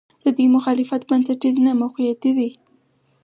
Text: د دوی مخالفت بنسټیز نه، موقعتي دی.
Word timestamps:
د 0.23 0.25
دوی 0.35 0.47
مخالفت 0.55 1.01
بنسټیز 1.09 1.55
نه، 1.65 1.71
موقعتي 1.81 2.31
دی. 2.37 2.49